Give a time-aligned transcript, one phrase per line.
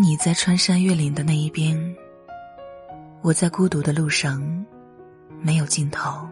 [0.00, 1.76] 你在穿山越岭的那一边，
[3.20, 4.40] 我在孤独的路上，
[5.40, 6.24] 没有尽头。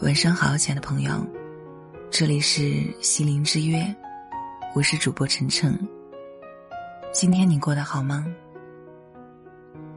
[0.00, 1.26] 晚上好，亲爱的朋友，
[2.08, 3.84] 这里是西林之约，
[4.76, 5.76] 我是主播晨晨。
[7.12, 8.24] 今天你过得好吗？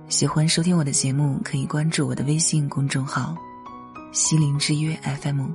[0.08, 3.38] 喜欢收听我的节目，可以关注我的微信公众号
[4.12, 5.48] “西林之约 FM”。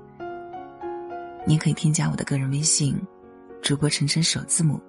[1.46, 2.98] 您可以添加我的个人微信
[3.60, 4.80] “主播晨晨首字母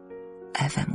[0.54, 0.94] FM”。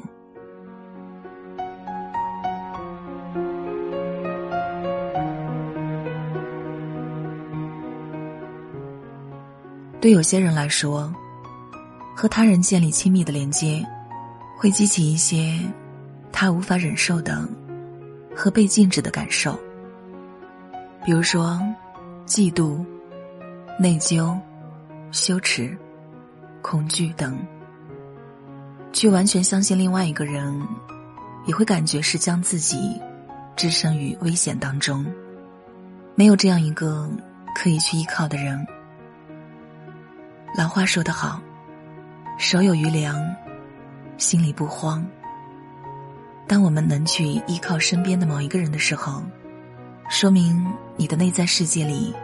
[10.01, 11.13] 对有些人来说，
[12.17, 13.85] 和他人建立亲密的连接，
[14.57, 15.61] 会激起一些
[16.33, 17.47] 他无法忍受的
[18.35, 19.59] 和被禁止的感受，
[21.05, 21.61] 比如说
[22.31, 22.79] 嫉妒、
[23.77, 24.39] 内疚、
[25.11, 25.77] 羞耻、
[26.63, 27.37] 恐惧等。
[28.93, 30.57] 去完全相信另外一个人，
[31.45, 33.01] 也会感觉是将自己
[33.57, 35.05] 置身于危险当中，
[36.15, 37.11] 没有这样一个
[37.53, 38.65] 可以去依靠的人。
[40.57, 41.43] 老话说得好，
[42.39, 43.21] 手有余粮，
[44.19, 45.05] 心里不慌。
[46.47, 49.21] 当我们能去依靠身边的某一个人的时候，
[50.09, 50.65] 说明
[50.97, 52.15] 你的内在世界里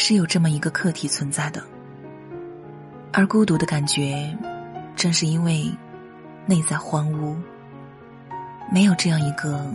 [0.00, 1.60] 是有这么一个课题存在的。
[3.12, 4.32] 而孤独的感觉，
[4.94, 5.68] 正是因为
[6.46, 7.34] 内在荒芜，
[8.72, 9.74] 没有这样一个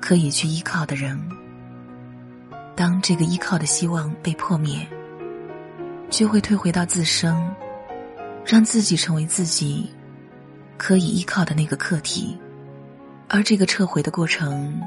[0.00, 1.16] 可以去依靠的人。
[2.74, 4.84] 当这个依靠的希望被破灭。
[6.10, 7.36] 就会退回到自身，
[8.42, 9.90] 让自己成为自己
[10.78, 12.34] 可以依靠的那个课题，
[13.28, 14.80] 而这个撤回的过程，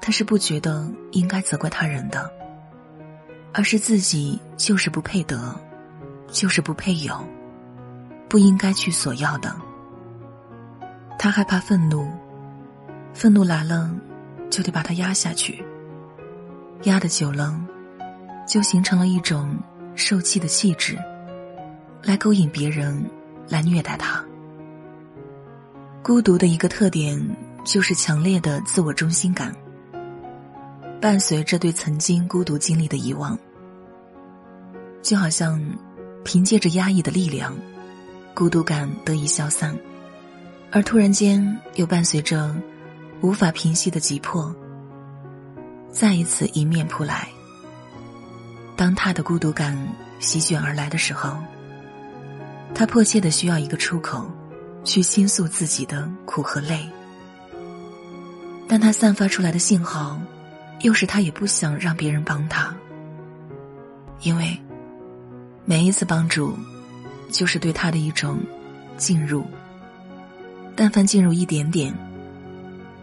[0.00, 2.28] 他是不觉得应该责怪他人的，
[3.52, 5.54] 而是自己就是不配得，
[6.28, 7.14] 就是不配有，
[8.28, 9.54] 不应该去索要的。
[11.18, 12.08] 他害怕愤怒，
[13.12, 13.94] 愤怒来了，
[14.50, 15.64] 就得把它压下去，
[16.84, 17.60] 压的久了，
[18.46, 19.56] 就形成了一种。
[19.94, 20.96] 受气的气质，
[22.02, 23.04] 来勾引别人，
[23.46, 24.24] 来虐待他。
[26.02, 27.22] 孤独的一个特点
[27.62, 29.54] 就是强烈的自我中心感，
[30.98, 33.38] 伴随着对曾经孤独经历的遗忘，
[35.02, 35.60] 就好像
[36.24, 37.54] 凭借着压抑的力量，
[38.34, 39.76] 孤独感得以消散，
[40.70, 42.54] 而突然间又伴随着
[43.20, 44.54] 无法平息的急迫，
[45.90, 47.28] 再一次迎面扑来。
[48.76, 49.76] 当他的孤独感
[50.18, 51.36] 席卷而来的时候，
[52.74, 54.30] 他迫切的需要一个出口，
[54.84, 56.88] 去倾诉自己的苦和累。
[58.66, 60.18] 但他散发出来的信号，
[60.80, 62.74] 又是他也不想让别人帮他，
[64.22, 64.58] 因为
[65.64, 66.56] 每一次帮助，
[67.30, 68.38] 就是对他的一种
[68.96, 69.46] 进入。
[70.74, 71.94] 但凡进入一点点，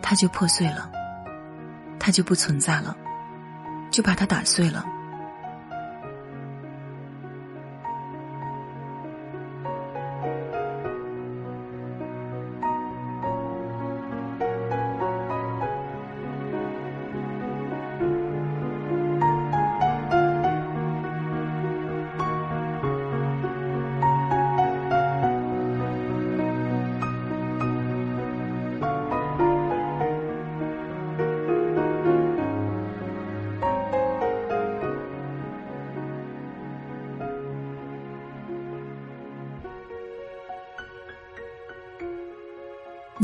[0.01, 0.89] 他就破碎了，
[1.99, 2.95] 他就不存在了，
[3.91, 4.85] 就把他打碎了。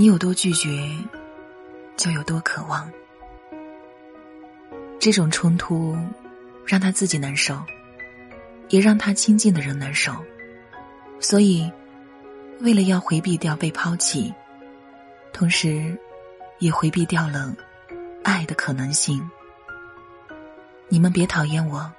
[0.06, 0.88] 你有多拒绝，
[1.98, 2.88] 就有多渴望。
[5.00, 5.98] 这种冲突
[6.64, 7.60] 让他自己难受，
[8.70, 10.14] 也让他亲近的人难受。
[11.20, 11.72] 所以，
[12.60, 14.32] 为了要回避掉被抛弃，
[15.34, 15.98] 同时
[16.60, 17.52] 也回避掉了
[18.24, 19.28] 爱的可能性。
[20.88, 21.92] 你们别讨厌我，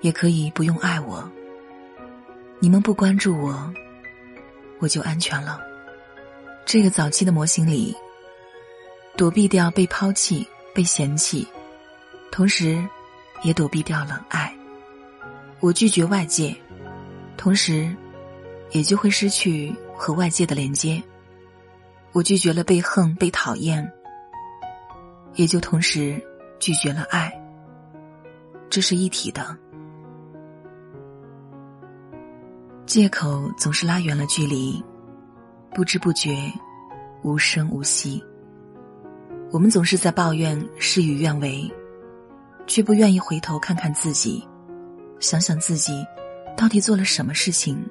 [0.00, 1.28] 也可以不用爱我。
[2.60, 3.74] 你们不关注我，
[4.78, 5.73] 我就安全了。
[6.66, 7.94] 这个早期的模型里，
[9.16, 11.46] 躲避掉被抛弃、被嫌弃，
[12.32, 12.82] 同时，
[13.42, 14.52] 也躲避掉了爱。
[15.60, 16.56] 我拒绝外界，
[17.36, 17.94] 同时，
[18.70, 21.02] 也就会失去和外界的连接。
[22.12, 23.88] 我拒绝了被恨、被讨厌，
[25.34, 26.20] 也就同时
[26.58, 27.32] 拒绝了爱。
[28.70, 29.56] 这是一体的。
[32.86, 34.82] 借口总是拉远了距离。
[35.74, 36.30] 不知不觉，
[37.24, 38.22] 无声无息。
[39.50, 41.68] 我们总是在抱怨事与愿违，
[42.64, 44.46] 却不愿意回头看看自己，
[45.18, 46.06] 想想自己
[46.56, 47.84] 到底做了什么事情。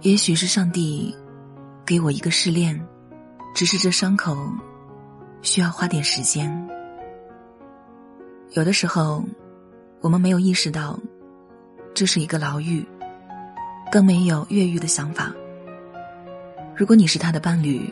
[0.00, 1.16] 也许是上帝
[1.86, 2.84] 给我一个试炼，
[3.54, 4.36] 只是这伤口
[5.42, 6.50] 需要花点时间。
[8.54, 9.24] 有的时候，
[10.00, 10.98] 我们没有意识到
[11.94, 12.84] 这是一个牢狱，
[13.92, 15.32] 更没有越狱的想法。
[16.76, 17.90] 如果你是他的伴侣，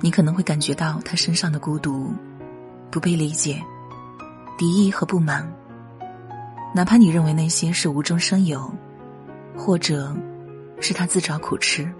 [0.00, 2.12] 你可能会感觉到他身上的孤独、
[2.90, 3.58] 不被理解、
[4.58, 5.50] 敌意和不满。
[6.74, 8.70] 哪怕你认为那些是无中生有，
[9.56, 10.14] 或者
[10.78, 11.90] 是他自找苦吃，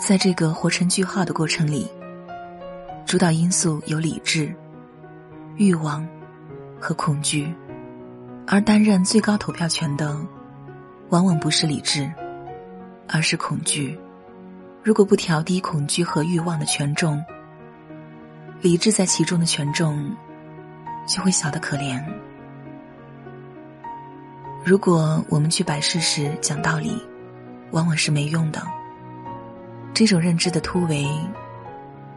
[0.00, 1.88] 在这个活成句号的过程里，
[3.06, 4.52] 主导因素有理智、
[5.54, 6.04] 欲望
[6.80, 7.54] 和恐惧，
[8.44, 10.18] 而担任最高投票权的，
[11.10, 12.12] 往往不是理智，
[13.08, 13.98] 而是恐惧。
[14.82, 17.24] 如果不调低恐惧和欲望的权重，
[18.60, 20.14] 理智在其中的权重
[21.06, 22.02] 就会小得可怜。
[24.64, 27.02] 如果我们去摆事实、讲道理，
[27.70, 28.62] 往往是没用的。
[29.92, 31.06] 这种认知的突围、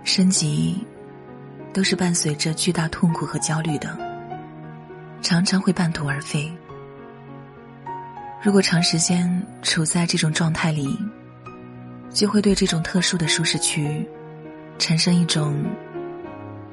[0.03, 0.85] 升级，
[1.73, 3.97] 都是伴随着巨大痛苦和焦虑的，
[5.21, 6.51] 常常会半途而废。
[8.47, 10.97] 如果长时间处在这种状态里，
[12.09, 14.07] 就会对这种特殊的舒适区
[14.79, 15.65] 产生一种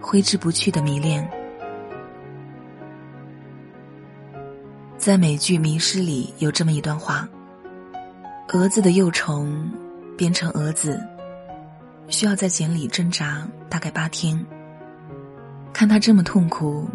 [0.00, 1.28] 挥之不去的迷恋。
[4.96, 7.28] 在美剧《迷失》里有这么一段话：
[8.52, 9.68] 蛾子的幼虫
[10.16, 11.04] 变成蛾子，
[12.06, 14.38] 需要在茧里挣扎大概八天。
[15.72, 16.88] 看它这么痛苦，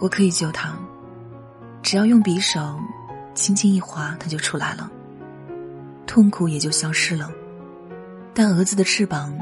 [0.00, 0.74] 我可以救它，
[1.82, 2.80] 只要用匕首
[3.36, 4.90] 轻轻一划，它就出来了，
[6.06, 7.30] 痛苦也就消失了。
[8.34, 9.38] 但蛾子的翅膀，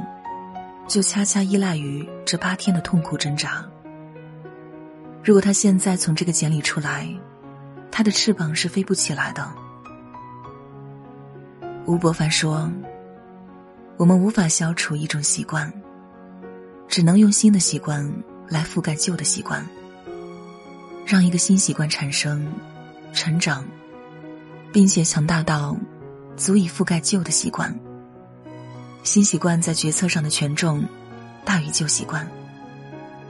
[0.86, 3.64] 就恰恰依赖于这八天的痛苦挣扎。
[5.22, 7.08] 如果它现在从这个茧里出来，
[7.90, 9.48] 它的翅膀是飞不起来的。
[11.86, 12.70] 吴伯凡说
[13.96, 15.72] ：“我们无法消除一种习惯，
[16.88, 18.12] 只能用新的习惯
[18.48, 19.64] 来覆盖旧的习惯，
[21.06, 22.46] 让一个新习惯产生、
[23.12, 23.64] 成长，
[24.74, 25.76] 并且强大到
[26.36, 27.72] 足以覆盖旧的习惯。
[29.04, 30.84] 新习惯在决策上的权重
[31.44, 32.28] 大于旧习惯，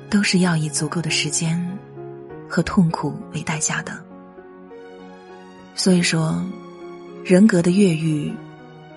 [0.09, 1.61] 都是要以足够的时间
[2.49, 3.93] 和痛苦为代价的。”
[5.77, 6.43] 所以说，
[7.23, 8.33] 人格的越狱，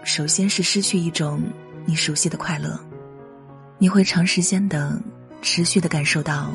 [0.05, 1.43] 首先是失去一种
[1.85, 2.79] 你熟悉的快乐，
[3.77, 4.97] 你会长时间的、
[5.41, 6.49] 持续的感受到，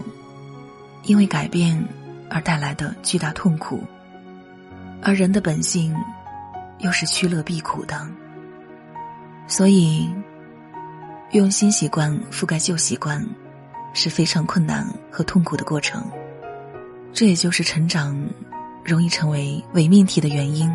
[1.02, 1.86] 因为改变
[2.30, 3.84] 而带来的巨大痛苦，
[5.02, 5.94] 而人的本性
[6.78, 8.08] 又是趋乐避苦的，
[9.46, 10.08] 所以
[11.32, 13.26] 用新习惯覆盖旧习惯
[13.92, 16.02] 是非常困难和痛苦的过程，
[17.12, 18.16] 这也就是成长。
[18.84, 20.68] 容易成为伪命题的原因。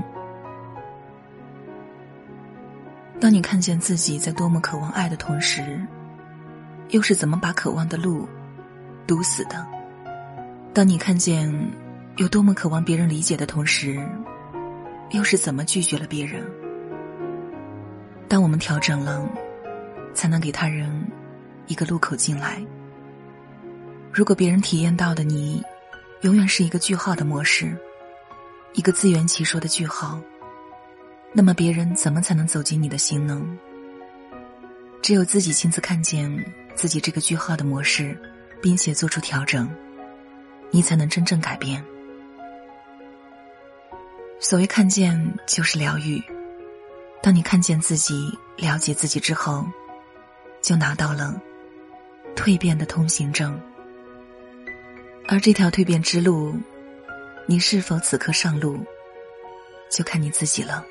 [3.20, 5.86] 当你看见自己在多么渴望爱的同时，
[6.92, 8.26] 又是怎么把渴望的路
[9.06, 9.68] 堵死的？
[10.74, 11.54] 当你看见
[12.18, 14.04] 有多么渴望别人理解的同时，
[15.12, 16.44] 又是怎么拒绝了别人？
[18.28, 19.30] 当我们调整了，
[20.16, 20.90] 才能给他人
[21.68, 22.60] 一个路口进来。
[24.12, 25.62] 如果别人体验到的你，
[26.22, 27.78] 永远是一个句号的模式。
[28.74, 30.20] 一个自圆其说的句号，
[31.34, 33.40] 那么别人怎么才能走进你的心呢？
[35.04, 36.36] 只有自己亲自看见
[36.74, 38.20] 自己这个句号的模式，
[38.60, 39.70] 并且做出调整，
[40.72, 41.84] 你才能真正改变。
[44.40, 46.22] 所谓看见，就是疗愈。
[47.22, 49.66] 当你看见自己、了解自己之后，
[50.62, 51.40] 就拿到了
[52.36, 53.60] 蜕变的通行证。
[55.28, 56.56] 而这条蜕变之路。
[57.50, 58.78] 你是否此刻上路，
[59.90, 60.84] 就看你自己了。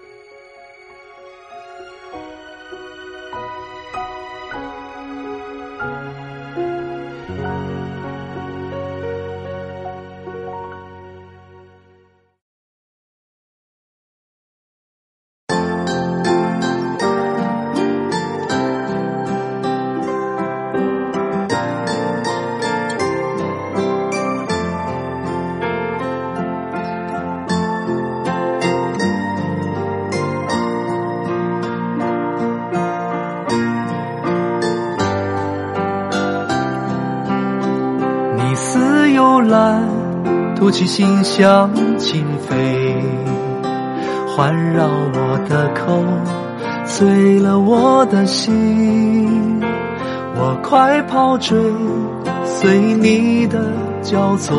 [39.49, 39.81] 来，
[40.57, 43.03] 吐气心像轻飞，
[44.27, 46.03] 环绕我的口，
[46.85, 49.61] 醉了我的心。
[50.39, 51.59] 我快跑追，
[52.45, 53.73] 随你的
[54.03, 54.55] 交错，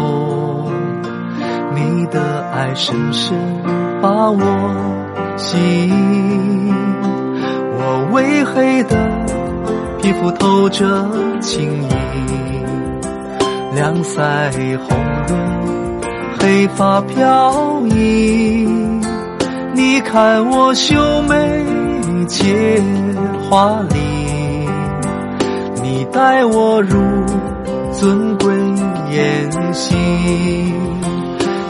[1.75, 2.19] 你的
[2.51, 3.37] 爱深深
[4.01, 4.39] 把我
[5.37, 6.73] 吸引，
[7.77, 8.97] 我微黑的
[10.01, 11.07] 皮肤透着
[11.39, 11.89] 情意，
[13.73, 14.97] 两腮红
[15.27, 15.37] 润，
[16.39, 18.67] 黑发飘逸。
[19.73, 21.35] 你看我秀美
[22.27, 22.81] 且
[23.49, 24.67] 华丽，
[25.83, 26.97] 你待我如
[27.91, 28.53] 尊贵
[29.11, 29.95] 筵席。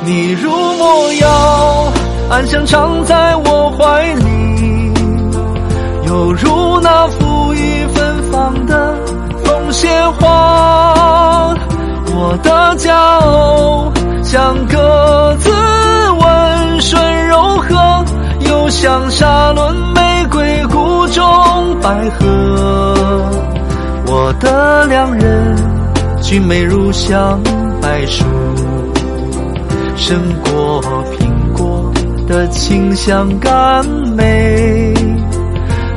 [0.06, 1.92] 你如魔药，
[2.30, 4.94] 暗香藏在我怀里，
[6.08, 8.96] 犹如那馥郁芬芳的
[9.44, 10.57] 凤仙花。
[12.20, 13.94] 我的骄傲
[14.24, 15.52] 像鸽子
[16.20, 18.06] 温顺柔和，
[18.40, 21.24] 又像沙仑玫瑰谷中
[21.80, 22.96] 百合。
[24.08, 25.56] 我的良人，
[26.20, 27.40] 俊美如香
[27.80, 28.26] 柏树。
[29.96, 30.82] 胜过
[31.20, 31.94] 苹果
[32.28, 34.92] 的清香甘美，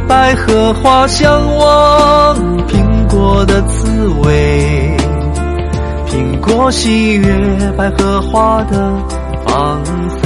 [0.06, 2.36] 百合花香望
[2.68, 4.79] 苹果的滋味，
[6.40, 8.94] 过西月百合花的
[9.46, 10.19] 芳。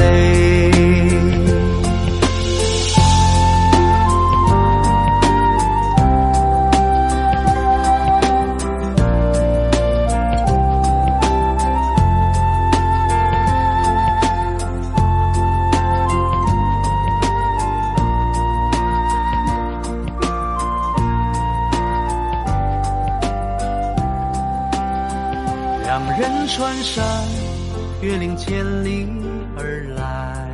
[28.85, 29.09] 岭千里
[29.57, 30.47] 而来，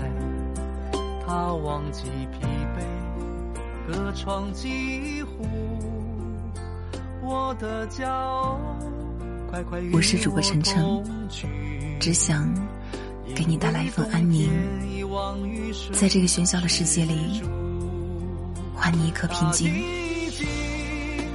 [1.27, 2.47] 他忘记疲
[2.77, 5.49] 惫，歌窗几壶。
[7.23, 8.61] 我的骄傲，
[9.51, 11.03] 快快我是主播晨晨，
[11.99, 12.49] 只想
[13.35, 14.49] 给你带来一份安宁，
[15.93, 17.43] 在这个喧嚣的世界里，
[18.77, 19.75] 还你一颗平静。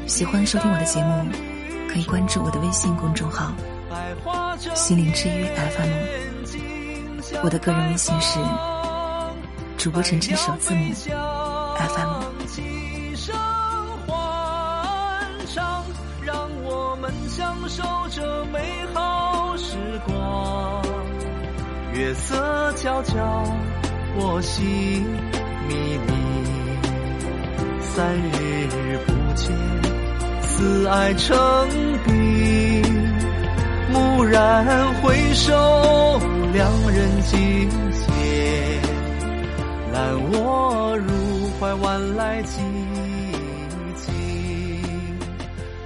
[0.08, 1.26] 喜欢收听我的节目，
[1.90, 3.52] 可以关注我的微信公众号。
[4.74, 5.90] 心灵之约 FM，
[7.44, 8.40] 我的个人微信是
[9.78, 12.26] 主播晨晨首字母 FM。
[16.22, 18.60] 让我们享受这美
[18.94, 19.76] 好时
[20.06, 20.84] 光。
[21.94, 23.44] 月色悄悄，
[24.16, 25.06] 我心
[25.68, 26.14] 迷离。
[27.82, 29.56] 三日不见，
[30.42, 31.36] 思爱成
[32.06, 32.85] 冰。
[33.96, 36.20] 蓦然回首，
[36.52, 38.82] 两人境界，
[39.94, 42.58] 揽我入怀，晚来寂
[43.96, 44.14] 静，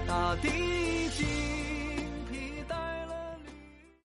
[0.08, 0.79] 大地。